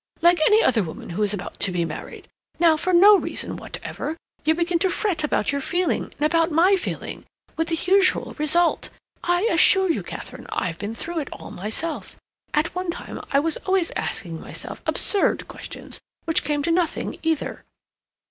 [0.19, 2.27] —like any other woman who is about to be married.
[2.59, 6.75] Now, for no reason whatever, you begin to fret about your feeling and about my
[6.75, 7.23] feeling,
[7.55, 8.89] with the usual result.
[9.23, 12.17] I assure you, Katharine, I've been through it all myself.
[12.51, 17.63] At one time I was always asking myself absurd questions which came to nothing either.